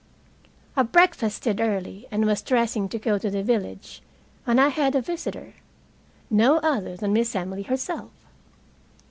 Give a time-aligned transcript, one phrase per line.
[0.75, 4.01] I breakfasted early, and was dressing to go to the village
[4.45, 5.53] when I had a visitor,
[6.27, 8.09] no other than Miss Emily herself.